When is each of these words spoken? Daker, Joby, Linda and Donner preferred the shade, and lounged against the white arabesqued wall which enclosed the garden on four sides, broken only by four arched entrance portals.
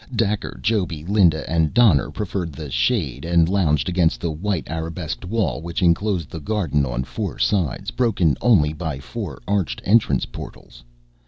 Daker, 0.15 0.57
Joby, 0.63 1.03
Linda 1.05 1.47
and 1.47 1.75
Donner 1.75 2.09
preferred 2.09 2.53
the 2.53 2.71
shade, 2.71 3.23
and 3.23 3.47
lounged 3.47 3.87
against 3.87 4.19
the 4.19 4.31
white 4.31 4.65
arabesqued 4.67 5.25
wall 5.25 5.61
which 5.61 5.83
enclosed 5.83 6.31
the 6.31 6.39
garden 6.39 6.87
on 6.87 7.03
four 7.03 7.37
sides, 7.37 7.91
broken 7.91 8.35
only 8.41 8.73
by 8.73 8.97
four 8.97 9.43
arched 9.47 9.79
entrance 9.85 10.25
portals. 10.25 10.83